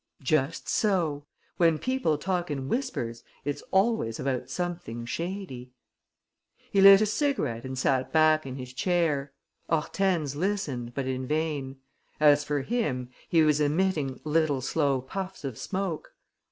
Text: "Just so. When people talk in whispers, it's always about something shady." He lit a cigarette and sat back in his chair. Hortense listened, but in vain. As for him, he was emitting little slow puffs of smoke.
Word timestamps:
"Just 0.23 0.67
so. 0.67 1.27
When 1.57 1.77
people 1.77 2.17
talk 2.17 2.49
in 2.49 2.67
whispers, 2.67 3.23
it's 3.45 3.61
always 3.69 4.19
about 4.19 4.49
something 4.49 5.05
shady." 5.05 5.73
He 6.71 6.81
lit 6.81 7.01
a 7.01 7.05
cigarette 7.05 7.65
and 7.65 7.77
sat 7.77 8.11
back 8.11 8.43
in 8.47 8.55
his 8.55 8.73
chair. 8.73 9.31
Hortense 9.69 10.35
listened, 10.35 10.95
but 10.95 11.05
in 11.05 11.27
vain. 11.27 11.81
As 12.19 12.43
for 12.43 12.61
him, 12.63 13.11
he 13.29 13.43
was 13.43 13.61
emitting 13.61 14.19
little 14.23 14.61
slow 14.61 15.01
puffs 15.01 15.43
of 15.43 15.55
smoke. 15.59 16.15